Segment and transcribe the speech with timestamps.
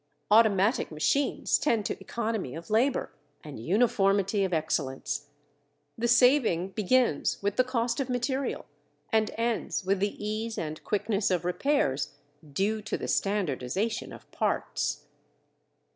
[0.31, 3.11] Automatic machines tend to economy of labor
[3.43, 5.27] and uniformity of excellence.
[5.95, 8.65] The saving begins with the cost of material
[9.13, 12.15] and ends with the ease and quickness of repairs
[12.51, 15.05] due to the standardization of parts.